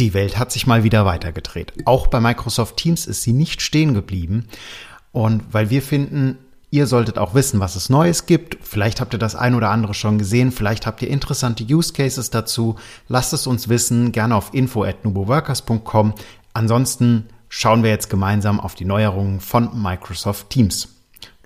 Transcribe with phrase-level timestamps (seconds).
[0.00, 1.74] Die Welt hat sich mal wieder weitergedreht.
[1.84, 4.46] Auch bei Microsoft Teams ist sie nicht stehen geblieben.
[5.12, 6.38] Und weil wir finden,
[6.70, 8.56] ihr solltet auch wissen, was es Neues gibt.
[8.62, 10.52] Vielleicht habt ihr das ein oder andere schon gesehen.
[10.52, 12.76] Vielleicht habt ihr interessante Use Cases dazu.
[13.08, 14.10] Lasst es uns wissen.
[14.10, 16.14] Gerne auf info at nuboworkers.com.
[16.54, 20.88] Ansonsten schauen wir jetzt gemeinsam auf die Neuerungen von Microsoft Teams.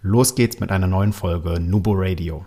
[0.01, 2.47] Los geht's mit einer neuen Folge Nubo Radio.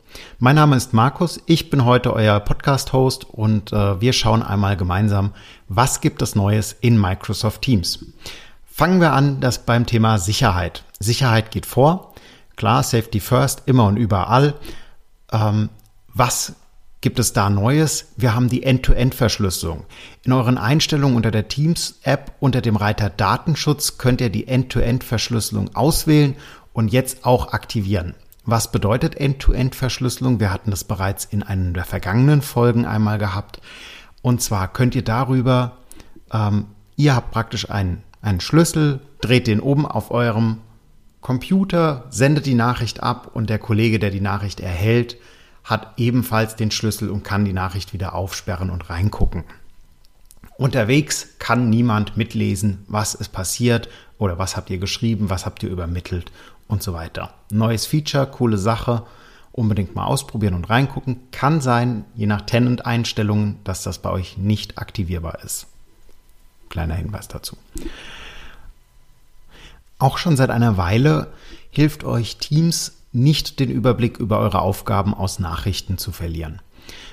[0.39, 5.33] Mein Name ist Markus, ich bin heute euer Podcast-Host und äh, wir schauen einmal gemeinsam,
[5.67, 8.05] was gibt es Neues in Microsoft Teams.
[8.65, 10.83] Fangen wir an, das beim Thema Sicherheit.
[10.99, 12.13] Sicherheit geht vor.
[12.55, 14.55] Klar, Safety First, immer und überall.
[15.31, 15.69] Ähm,
[16.13, 16.53] was
[17.01, 18.13] gibt es da Neues?
[18.15, 19.85] Wir haben die End-to-End-Verschlüsselung.
[20.23, 26.35] In euren Einstellungen unter der Teams-App unter dem Reiter Datenschutz könnt ihr die End-to-End-Verschlüsselung auswählen
[26.73, 28.15] und jetzt auch aktivieren.
[28.43, 30.39] Was bedeutet End-to-End-Verschlüsselung?
[30.39, 33.61] Wir hatten das bereits in einer der vergangenen Folgen einmal gehabt.
[34.23, 35.77] Und zwar könnt ihr darüber,
[36.33, 40.57] ähm, ihr habt praktisch einen, einen Schlüssel, dreht den oben auf eurem
[41.21, 45.17] Computer, sendet die Nachricht ab und der Kollege, der die Nachricht erhält,
[45.63, 49.43] hat ebenfalls den Schlüssel und kann die Nachricht wieder aufsperren und reingucken.
[50.57, 55.69] Unterwegs kann niemand mitlesen, was ist passiert oder was habt ihr geschrieben, was habt ihr
[55.69, 56.31] übermittelt
[56.71, 57.33] und so weiter.
[57.49, 59.03] Neues Feature, coole Sache,
[59.51, 61.19] unbedingt mal ausprobieren und reingucken.
[61.31, 65.67] Kann sein, je nach Tenant-Einstellungen, dass das bei euch nicht aktivierbar ist.
[66.69, 67.57] Kleiner Hinweis dazu.
[69.99, 71.27] Auch schon seit einer Weile
[71.69, 76.61] hilft euch Teams nicht den Überblick über eure Aufgaben aus Nachrichten zu verlieren.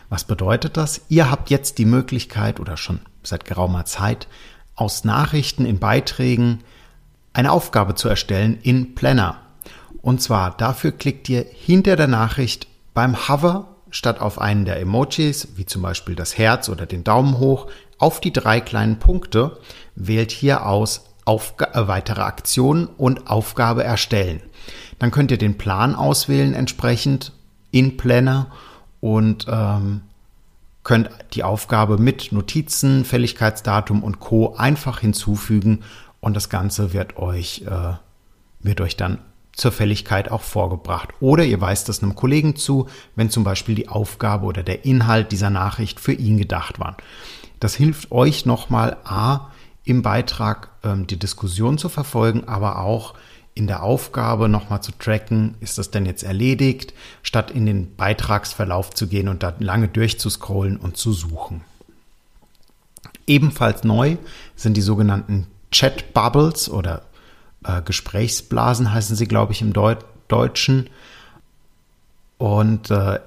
[0.09, 1.03] Was bedeutet das?
[1.09, 4.29] Ihr habt jetzt die Möglichkeit oder schon seit geraumer Zeit
[4.77, 6.61] aus Nachrichten in Beiträgen
[7.33, 9.41] eine Aufgabe zu erstellen in Planner.
[10.03, 15.49] Und zwar dafür klickt ihr hinter der Nachricht beim Hover statt auf einen der Emojis,
[15.57, 19.59] wie zum Beispiel das Herz oder den Daumen hoch, auf die drei kleinen Punkte,
[19.95, 24.41] wählt hier aus Aufga äh, weitere Aktionen und Aufgabe erstellen.
[24.99, 27.33] Dann könnt ihr den Plan auswählen entsprechend
[27.71, 28.47] in Planner
[29.01, 30.03] und ähm,
[30.85, 34.55] könnt die Aufgabe mit Notizen, Fälligkeitsdatum und Co.
[34.57, 35.81] einfach hinzufügen
[36.21, 37.95] und das Ganze wird euch, äh,
[38.61, 39.19] wird euch dann
[39.59, 41.11] zur Fälligkeit auch vorgebracht.
[41.21, 42.87] Oder ihr weist es einem Kollegen zu,
[43.17, 46.97] wenn zum Beispiel die Aufgabe oder der Inhalt dieser Nachricht für ihn gedacht war.
[47.61, 49.51] Das hilft euch nochmal A,
[49.85, 53.15] im Beitrag ähm, die Diskussion zu verfolgen, aber auch
[53.55, 58.91] in der Aufgabe nochmal zu tracken, ist das denn jetzt erledigt, statt in den Beitragsverlauf
[58.91, 61.63] zu gehen und da lange durchzuscrollen und zu suchen.
[63.27, 64.19] Ebenfalls neu
[64.55, 67.03] sind die sogenannten Chat Bubbles oder
[67.65, 70.91] äh, Gesprächsblasen heißen sie, glaube ich, im Deut Deutschen.
[72.37, 73.19] Und äh,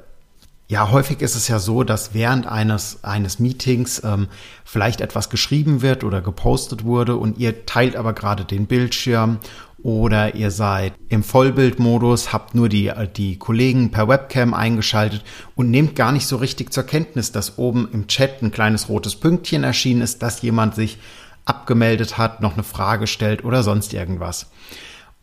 [0.72, 4.30] ja, häufig ist es ja so, dass während eines, eines Meetings ähm,
[4.64, 9.40] vielleicht etwas geschrieben wird oder gepostet wurde und ihr teilt aber gerade den Bildschirm
[9.84, 15.26] oder ihr seid im Vollbildmodus, habt nur die, die Kollegen per Webcam eingeschaltet
[15.56, 19.18] und nehmt gar nicht so richtig zur Kenntnis, dass oben im Chat ein kleines rotes
[19.18, 21.00] Pünktchen erschienen ist, dass jemand sich
[21.46, 24.52] abgemeldet hat, noch eine Frage stellt oder sonst irgendwas.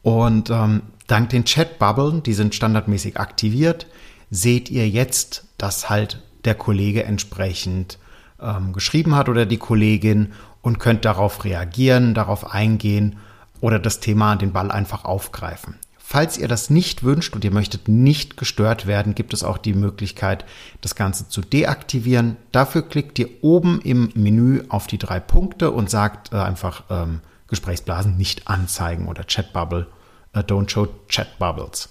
[0.02, 3.86] Und ähm, dank den Chat-Bubblen, die sind standardmäßig aktiviert,
[4.30, 7.98] seht ihr jetzt, dass halt der Kollege entsprechend
[8.40, 13.16] ähm, geschrieben hat oder die Kollegin und könnt darauf reagieren, darauf eingehen
[13.60, 15.76] oder das Thema, den Ball einfach aufgreifen.
[16.10, 19.74] Falls ihr das nicht wünscht und ihr möchtet nicht gestört werden, gibt es auch die
[19.74, 20.46] Möglichkeit,
[20.80, 22.38] das Ganze zu deaktivieren.
[22.50, 27.20] Dafür klickt ihr oben im Menü auf die drei Punkte und sagt äh, einfach ähm,
[27.48, 29.86] Gesprächsblasen nicht anzeigen oder Chatbubble,
[30.32, 31.90] äh, don't show Chatbubbles.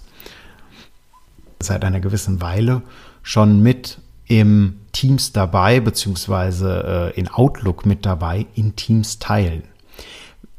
[1.60, 2.82] Seit einer gewissen Weile
[3.22, 9.62] schon mit im Teams dabei, beziehungsweise äh, in Outlook mit dabei, in Teams teilen.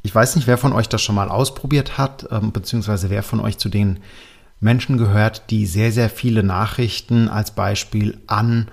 [0.01, 3.39] Ich weiß nicht, wer von euch das schon mal ausprobiert hat, ähm, beziehungsweise wer von
[3.39, 3.99] euch zu den
[4.61, 8.69] Menschen gehört, die sehr, sehr viele Nachrichten als Beispiel an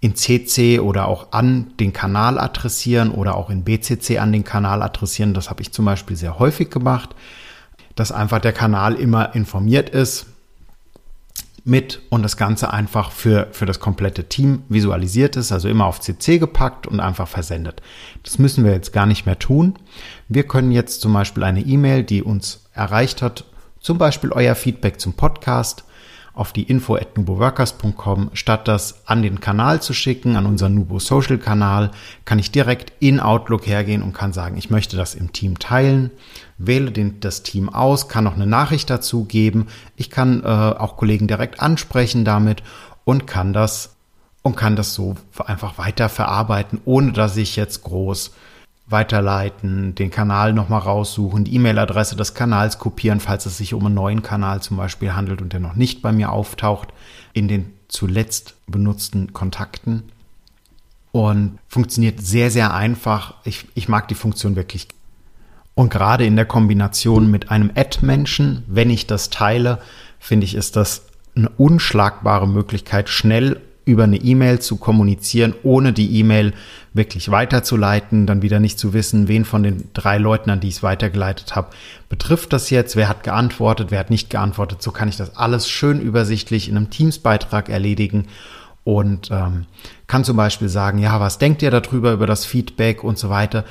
[0.00, 4.82] in CC oder auch an den Kanal adressieren oder auch in BCC an den Kanal
[4.82, 5.34] adressieren.
[5.34, 7.14] Das habe ich zum Beispiel sehr häufig gemacht,
[7.96, 10.26] dass einfach der Kanal immer informiert ist,
[11.64, 16.00] mit und das Ganze einfach für, für das komplette Team visualisiert ist, also immer auf
[16.00, 17.82] CC gepackt und einfach versendet.
[18.22, 19.74] Das müssen wir jetzt gar nicht mehr tun.
[20.28, 23.44] Wir können jetzt zum Beispiel eine E-Mail, die uns erreicht hat,
[23.80, 25.84] zum Beispiel euer Feedback zum Podcast
[26.40, 28.30] auf die info at nuboworkers.com.
[28.32, 31.90] Statt das an den Kanal zu schicken, an unseren Nubo Social Kanal,
[32.24, 36.10] kann ich direkt in Outlook hergehen und kann sagen, ich möchte das im Team teilen,
[36.56, 39.66] wähle den, das Team aus, kann noch eine Nachricht dazu geben.
[39.96, 42.62] Ich kann äh, auch Kollegen direkt ansprechen damit
[43.04, 43.96] und kann das
[44.40, 48.32] und kann das so einfach weiter verarbeiten, ohne dass ich jetzt groß
[48.90, 53.94] weiterleiten, den Kanal nochmal raussuchen, die E-Mail-Adresse des Kanals kopieren, falls es sich um einen
[53.94, 56.88] neuen Kanal zum Beispiel handelt und der noch nicht bei mir auftaucht,
[57.32, 60.04] in den zuletzt benutzten Kontakten.
[61.12, 63.34] Und funktioniert sehr, sehr einfach.
[63.44, 64.86] Ich, ich mag die Funktion wirklich.
[65.74, 69.80] Und gerade in der Kombination mit einem Ad-Menschen, wenn ich das teile,
[70.20, 76.18] finde ich, ist das eine unschlagbare Möglichkeit, schnell über eine E-Mail zu kommunizieren, ohne die
[76.18, 76.52] E-Mail
[76.92, 80.76] wirklich weiterzuleiten, dann wieder nicht zu wissen, wen von den drei Leuten, an die ich
[80.76, 81.70] es weitergeleitet habe,
[82.08, 84.82] betrifft das jetzt, wer hat geantwortet, wer hat nicht geantwortet.
[84.82, 88.26] So kann ich das alles schön übersichtlich in einem Teams-Beitrag erledigen
[88.84, 89.66] und ähm,
[90.06, 93.64] kann zum Beispiel sagen, ja, was denkt ihr darüber, über das Feedback und so weiter.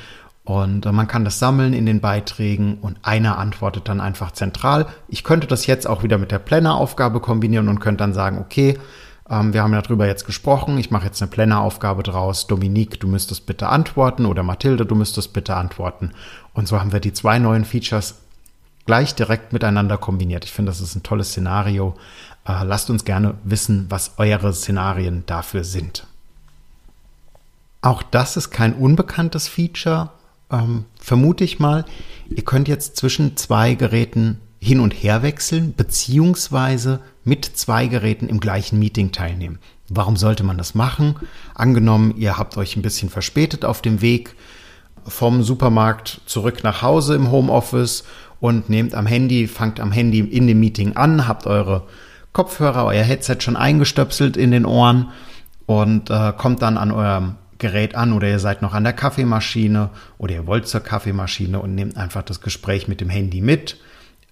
[0.45, 4.87] Und äh, man kann das sammeln in den Beiträgen und einer antwortet dann einfach zentral.
[5.07, 8.77] Ich könnte das jetzt auch wieder mit der Planner-Aufgabe kombinieren und könnte dann sagen, okay,
[9.29, 10.77] ähm, wir haben ja darüber jetzt gesprochen.
[10.77, 12.47] Ich mache jetzt eine Planneraufgabe draus.
[12.47, 16.11] Dominique, du müsstest bitte antworten oder Mathilde, du müsstest bitte antworten.
[16.53, 18.15] Und so haben wir die zwei neuen Features
[18.85, 20.45] gleich direkt miteinander kombiniert.
[20.45, 21.95] Ich finde, das ist ein tolles Szenario.
[22.47, 26.07] Äh, lasst uns gerne wissen, was eure Szenarien dafür sind.
[27.81, 30.09] Auch das ist kein unbekanntes Feature,
[30.51, 31.85] ähm, vermute ich mal.
[32.29, 36.99] Ihr könnt jetzt zwischen zwei Geräten hin und her wechseln, beziehungsweise
[37.29, 39.59] mit zwei Geräten im gleichen Meeting teilnehmen.
[39.87, 41.15] Warum sollte man das machen?
[41.55, 44.35] Angenommen, ihr habt euch ein bisschen verspätet auf dem Weg
[45.05, 48.03] vom Supermarkt zurück nach Hause im Homeoffice
[48.39, 51.83] und nehmt am Handy, fangt am Handy in dem Meeting an, habt eure
[52.33, 55.09] Kopfhörer, euer Headset schon eingestöpselt in den Ohren
[55.65, 59.89] und äh, kommt dann an eurem Gerät an oder ihr seid noch an der Kaffeemaschine
[60.17, 63.77] oder ihr wollt zur Kaffeemaschine und nehmt einfach das Gespräch mit dem Handy mit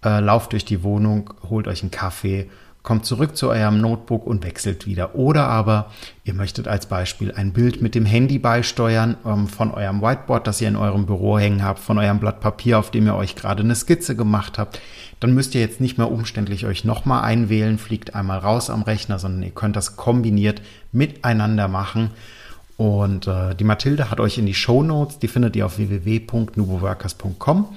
[0.03, 2.49] äh, lauft durch die Wohnung, holt euch einen Kaffee,
[2.83, 5.15] kommt zurück zu eurem Notebook und wechselt wieder.
[5.15, 5.91] Oder aber
[6.23, 10.61] ihr möchtet als Beispiel ein Bild mit dem Handy beisteuern ähm, von eurem Whiteboard, das
[10.61, 13.63] ihr in eurem Büro hängen habt, von eurem Blatt Papier, auf dem ihr euch gerade
[13.63, 14.79] eine Skizze gemacht habt.
[15.19, 19.19] Dann müsst ihr jetzt nicht mehr umständlich euch nochmal einwählen, fliegt einmal raus am Rechner,
[19.19, 22.11] sondern ihr könnt das kombiniert miteinander machen.
[22.77, 27.67] Und äh, die Mathilde hat euch in die Show Notes, die findet ihr auf www.nuboworkers.com,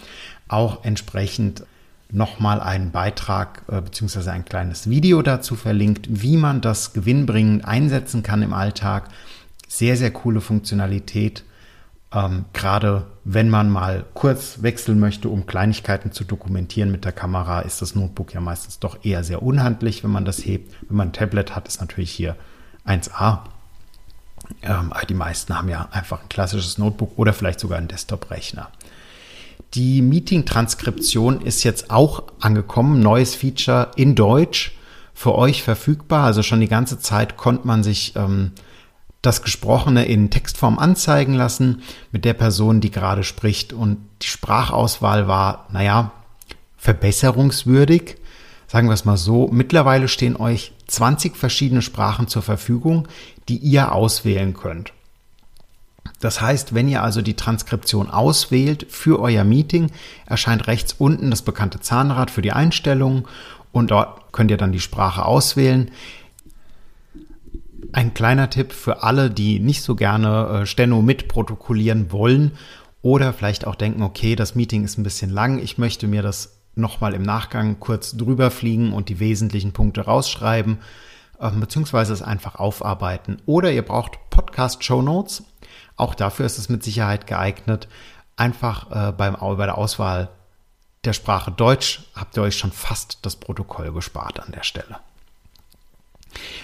[0.48, 1.64] auch entsprechend
[2.12, 4.30] nochmal einen Beitrag äh, bzw.
[4.30, 9.08] ein kleines Video dazu verlinkt, wie man das gewinnbringend einsetzen kann im Alltag.
[9.68, 11.44] Sehr, sehr coole Funktionalität.
[12.12, 17.60] Ähm, gerade wenn man mal kurz wechseln möchte, um Kleinigkeiten zu dokumentieren mit der Kamera,
[17.60, 20.74] ist das Notebook ja meistens doch eher sehr unhandlich, wenn man das hebt.
[20.88, 22.34] Wenn man ein Tablet hat, ist natürlich hier
[22.84, 23.40] 1A.
[24.62, 28.70] Ähm, die meisten haben ja einfach ein klassisches Notebook oder vielleicht sogar einen Desktop-Rechner.
[29.74, 34.72] Die Meeting-Transkription ist jetzt auch angekommen, neues Feature in Deutsch
[35.14, 36.24] für euch verfügbar.
[36.24, 38.50] Also schon die ganze Zeit konnte man sich ähm,
[39.22, 43.72] das Gesprochene in Textform anzeigen lassen mit der Person, die gerade spricht.
[43.72, 46.10] Und die Sprachauswahl war, naja,
[46.76, 48.16] verbesserungswürdig.
[48.66, 49.48] Sagen wir es mal so.
[49.52, 53.06] Mittlerweile stehen euch 20 verschiedene Sprachen zur Verfügung,
[53.48, 54.92] die ihr auswählen könnt.
[56.20, 59.90] Das heißt, wenn ihr also die Transkription auswählt für euer Meeting,
[60.26, 63.24] erscheint rechts unten das bekannte Zahnrad für die Einstellungen
[63.72, 65.90] und dort könnt ihr dann die Sprache auswählen.
[67.92, 72.52] Ein kleiner Tipp für alle, die nicht so gerne äh, Steno mitprotokollieren wollen
[73.02, 76.60] oder vielleicht auch denken, okay, das Meeting ist ein bisschen lang, ich möchte mir das
[76.74, 80.78] nochmal im Nachgang kurz drüber fliegen und die wesentlichen Punkte rausschreiben,
[81.40, 83.38] äh, beziehungsweise es einfach aufarbeiten.
[83.46, 85.44] Oder ihr braucht Podcast-Show Notes.
[86.00, 87.86] Auch dafür ist es mit Sicherheit geeignet.
[88.34, 90.30] Einfach äh, beim, bei der Auswahl
[91.04, 94.96] der Sprache Deutsch habt ihr euch schon fast das Protokoll gespart an der Stelle.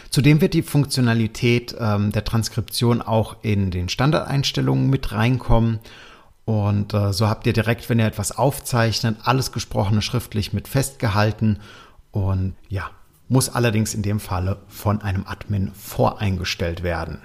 [0.09, 5.81] Zudem wird die Funktionalität ähm, der Transkription auch in den Standardeinstellungen mit reinkommen.
[6.47, 11.59] Und äh, so habt ihr direkt, wenn ihr etwas aufzeichnet, alles Gesprochene schriftlich mit festgehalten.
[12.11, 12.91] Und ja,
[13.29, 17.21] muss allerdings in dem Falle von einem Admin voreingestellt werden.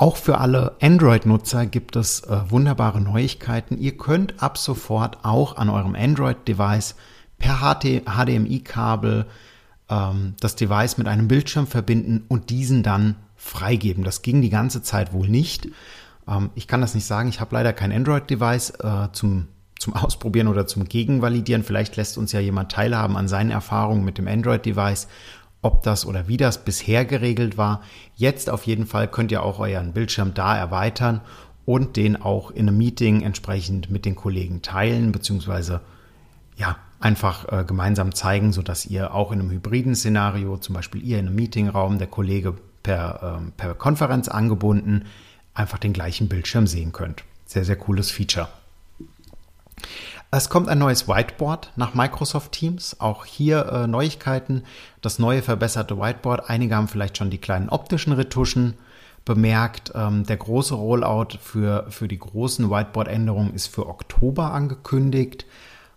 [0.00, 3.76] Auch für alle Android-Nutzer gibt es äh, wunderbare Neuigkeiten.
[3.76, 6.94] Ihr könnt ab sofort auch an eurem Android-Device
[7.38, 9.26] per HDMI-Kabel
[9.90, 14.02] ähm, das Device mit einem Bildschirm verbinden und diesen dann freigeben.
[14.02, 15.68] Das ging die ganze Zeit wohl nicht.
[16.26, 17.28] Ähm, ich kann das nicht sagen.
[17.28, 19.48] Ich habe leider kein Android-Device äh, zum
[19.80, 21.64] zum Ausprobieren oder zum Gegenvalidieren.
[21.64, 25.08] Vielleicht lässt uns ja jemand teilhaben an seinen Erfahrungen mit dem Android-Device,
[25.62, 27.82] ob das oder wie das bisher geregelt war.
[28.16, 31.20] Jetzt auf jeden Fall könnt ihr auch euren Bildschirm da erweitern
[31.66, 35.80] und den auch in einem Meeting entsprechend mit den Kollegen teilen, beziehungsweise
[36.56, 41.18] ja, einfach äh, gemeinsam zeigen, sodass ihr auch in einem hybriden Szenario, zum Beispiel ihr
[41.18, 45.06] in einem Meetingraum, der Kollege per, ähm, per Konferenz angebunden,
[45.54, 47.24] einfach den gleichen Bildschirm sehen könnt.
[47.46, 48.48] Sehr, sehr cooles Feature.
[50.32, 53.00] Es kommt ein neues Whiteboard nach Microsoft Teams.
[53.00, 54.62] Auch hier äh, Neuigkeiten.
[55.00, 56.48] Das neue verbesserte Whiteboard.
[56.48, 58.74] Einige haben vielleicht schon die kleinen optischen Retuschen
[59.24, 59.90] bemerkt.
[59.96, 65.46] Ähm, der große Rollout für, für die großen Whiteboard-Änderungen ist für Oktober angekündigt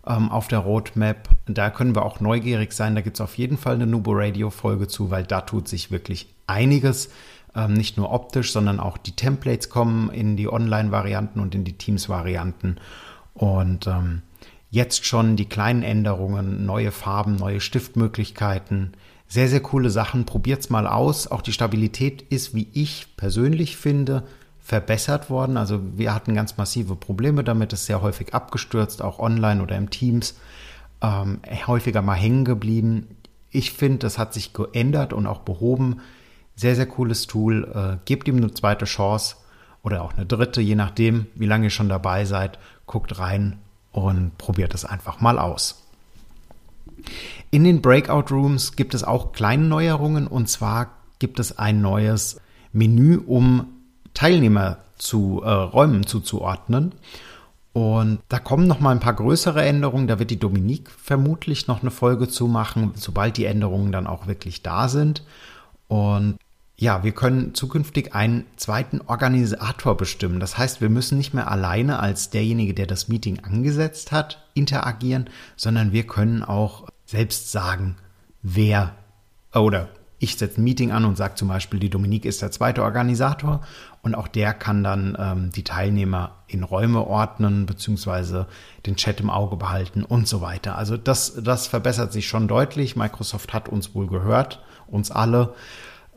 [0.04, 1.28] ähm, auf der Roadmap.
[1.46, 2.96] Da können wir auch neugierig sein.
[2.96, 6.34] Da gibt es auf jeden Fall eine Nubo Radio-Folge zu, weil da tut sich wirklich
[6.48, 7.10] einiges.
[7.54, 11.78] Ähm, nicht nur optisch, sondern auch die Templates kommen in die Online-Varianten und in die
[11.78, 12.80] Teams-Varianten.
[13.34, 14.22] Und ähm,
[14.70, 18.92] jetzt schon die kleinen Änderungen, neue Farben, neue Stiftmöglichkeiten.
[19.28, 20.26] Sehr, sehr coole Sachen.
[20.26, 21.26] Probiert's mal aus.
[21.26, 24.24] Auch die Stabilität ist, wie ich persönlich finde,
[24.60, 25.56] verbessert worden.
[25.56, 27.72] Also wir hatten ganz massive Probleme damit.
[27.72, 30.38] Es ist sehr häufig abgestürzt, auch online oder im Teams.
[31.02, 33.16] Ähm, häufiger mal hängen geblieben.
[33.50, 36.00] Ich finde, das hat sich geändert und auch behoben.
[36.56, 37.70] Sehr, sehr cooles Tool.
[37.74, 39.36] Äh, gebt ihm eine zweite Chance
[39.84, 43.58] oder auch eine dritte, je nachdem, wie lange ihr schon dabei seid guckt rein
[43.92, 45.84] und probiert es einfach mal aus.
[47.50, 52.40] In den Breakout Rooms gibt es auch kleine Neuerungen und zwar gibt es ein neues
[52.72, 53.66] Menü, um
[54.14, 56.94] Teilnehmer zu äh, Räumen zuzuordnen.
[57.72, 60.06] Und da kommen noch mal ein paar größere Änderungen.
[60.06, 64.28] Da wird die Dominique vermutlich noch eine Folge zu machen, sobald die Änderungen dann auch
[64.28, 65.24] wirklich da sind.
[65.88, 66.36] Und
[66.76, 70.40] ja, wir können zukünftig einen zweiten Organisator bestimmen.
[70.40, 75.30] Das heißt, wir müssen nicht mehr alleine als derjenige, der das Meeting angesetzt hat, interagieren,
[75.56, 77.96] sondern wir können auch selbst sagen,
[78.42, 78.94] wer
[79.54, 79.88] oder
[80.18, 83.60] ich setze ein Meeting an und sage zum Beispiel, die Dominique ist der zweite Organisator
[84.02, 88.46] und auch der kann dann ähm, die Teilnehmer in Räume ordnen, beziehungsweise
[88.86, 90.78] den Chat im Auge behalten und so weiter.
[90.78, 92.96] Also das, das verbessert sich schon deutlich.
[92.96, 95.54] Microsoft hat uns wohl gehört, uns alle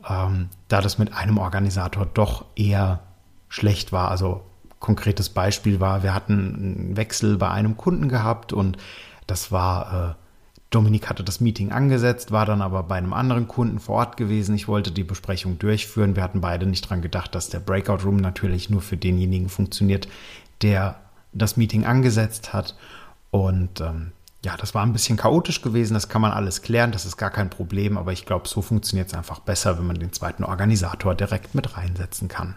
[0.08, 3.00] ähm, da das mit einem Organisator doch eher
[3.48, 4.10] schlecht war.
[4.10, 4.42] Also
[4.80, 8.76] konkretes Beispiel war, wir hatten einen Wechsel bei einem Kunden gehabt und
[9.26, 10.14] das war, äh,
[10.70, 14.54] Dominik hatte das Meeting angesetzt, war dann aber bei einem anderen Kunden vor Ort gewesen.
[14.54, 16.14] Ich wollte die Besprechung durchführen.
[16.14, 20.08] Wir hatten beide nicht dran gedacht, dass der Breakout Room natürlich nur für denjenigen funktioniert,
[20.62, 20.96] der
[21.32, 22.76] das Meeting angesetzt hat.
[23.30, 24.12] Und ähm,
[24.44, 27.30] ja, das war ein bisschen chaotisch gewesen, das kann man alles klären, das ist gar
[27.30, 31.14] kein Problem, aber ich glaube, so funktioniert es einfach besser, wenn man den zweiten Organisator
[31.14, 32.56] direkt mit reinsetzen kann.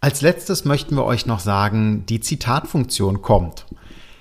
[0.00, 3.66] Als letztes möchten wir euch noch sagen, die Zitatfunktion kommt.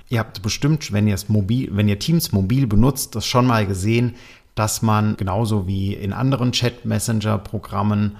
[0.09, 4.15] Ihr habt bestimmt, wenn ihr, mobil, wenn ihr Teams mobil benutzt, das schon mal gesehen,
[4.55, 8.17] dass man genauso wie in anderen Chat-Messenger-Programmen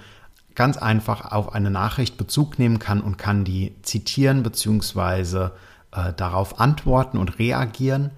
[0.56, 5.50] ganz einfach auf eine Nachricht Bezug nehmen kann und kann die zitieren bzw
[5.94, 8.12] äh, darauf antworten und reagieren.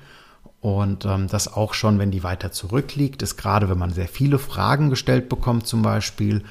[0.61, 4.39] Und ähm, das auch schon, wenn die weiter zurückliegt, ist gerade, wenn man sehr viele
[4.39, 6.43] Fragen gestellt bekommt zum Beispiel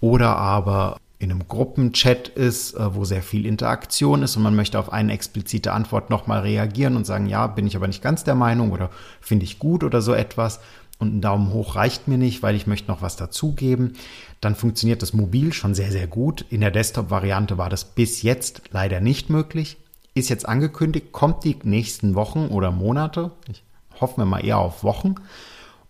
[0.00, 4.78] oder aber in einem Gruppenchat ist, äh, wo sehr viel Interaktion ist und man möchte
[4.78, 8.34] auf eine explizite Antwort nochmal reagieren und sagen, ja, bin ich aber nicht ganz der
[8.34, 10.60] Meinung oder finde ich gut oder so etwas
[10.98, 13.94] und ein Daumen hoch reicht mir nicht, weil ich möchte noch was dazugeben,
[14.40, 16.44] dann funktioniert das mobil schon sehr, sehr gut.
[16.50, 19.78] In der Desktop-Variante war das bis jetzt leider nicht möglich
[20.14, 23.30] ist jetzt angekündigt, kommt die nächsten Wochen oder Monate.
[23.50, 23.62] Ich
[24.00, 25.14] hoffe mir mal eher auf Wochen.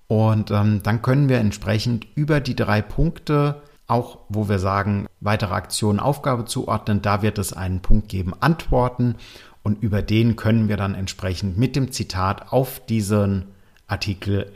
[0.07, 5.55] Und ähm, dann können wir entsprechend über die drei Punkte, auch wo wir sagen, weitere
[5.55, 9.17] Aktionen Aufgabe zuordnen, da wird es einen Punkt geben, Antworten.
[9.63, 13.47] Und über den können wir dann entsprechend mit dem Zitat auf diesen
[13.87, 14.51] Artikel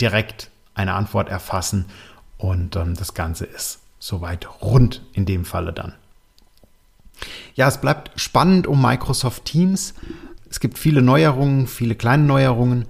[0.00, 1.86] direkt eine Antwort erfassen.
[2.38, 5.94] Und ähm, das Ganze ist soweit rund in dem Falle dann.
[7.54, 9.94] Ja, es bleibt spannend um Microsoft Teams.
[10.48, 12.86] Es gibt viele Neuerungen, viele kleine Neuerungen.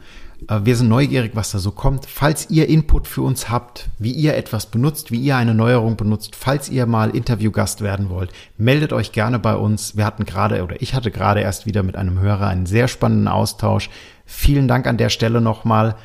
[0.49, 2.07] Äh, wir sind neugierig, was da so kommt.
[2.07, 6.37] Falls ihr Input für uns habt, wie ihr etwas benutzt, wie ihr eine Neuerung benutzt,
[6.37, 9.97] falls ihr mal Interviewgast werden wollt, meldet euch gerne bei uns.
[9.97, 13.29] Wir hatten gerade oder ich hatte gerade erst wieder mit einem Hörer einen sehr spannenden
[13.29, 13.91] Austausch.
[14.25, 15.97] Vielen Dank an der Stelle nochmal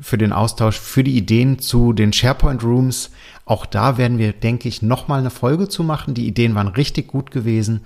[0.00, 3.10] für den Austausch, für die Ideen zu den SharePoint Rooms.
[3.48, 6.12] Auch da werden wir, denke ich, nochmal eine Folge zu machen.
[6.12, 7.80] Die Ideen waren richtig gut gewesen.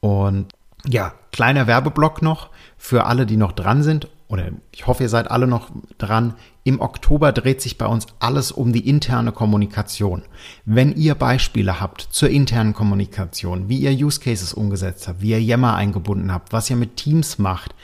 [0.00, 0.48] Und
[0.86, 4.08] Ja, kleiner Werbeblock noch für alle, die noch dran sind.
[4.28, 6.34] Oder ich hoffe, ihr seid alle noch dran.
[6.62, 10.24] Im Oktober dreht sich bei uns alles um die interne Kommunikation.
[10.66, 15.42] Wenn ihr Beispiele habt zur internen Kommunikation, wie ihr Use Cases umgesetzt habt, wie ihr
[15.42, 17.74] Yammer eingebunden habt, was ihr mit Teams macht,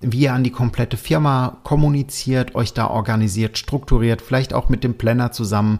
[0.00, 4.98] wie ihr an die komplette Firma kommuniziert, euch da organisiert, strukturiert, vielleicht auch mit dem
[4.98, 5.78] Planner zusammen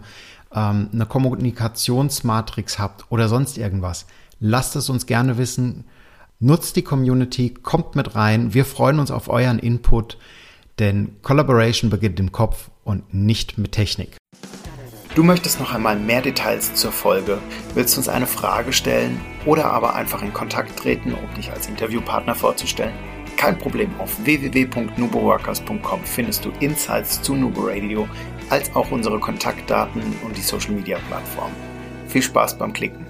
[0.55, 4.07] ähm, eine Kommunikationsmatrix habt oder sonst irgendwas,
[4.39, 5.85] lasst es uns gerne wissen.
[6.39, 8.53] Nutzt die Community, kommt mit rein.
[8.53, 10.17] Wir freuen uns auf euren Input,
[10.79, 14.17] denn Collaboration beginnt im Kopf und nicht mit Technik.
[15.15, 17.37] Du möchtest noch einmal mehr Details zur Folge,
[17.73, 22.35] willst uns eine Frage stellen oder aber einfach in Kontakt treten, um dich als Interviewpartner
[22.35, 22.93] vorzustellen?
[23.37, 28.09] Kein Problem, auf www.nuboworkers.com findest du Insights zu Nubo Radio,
[28.49, 31.51] als auch unsere Kontaktdaten und die Social Media Plattform.
[32.07, 33.04] Viel Spaß beim Klicken!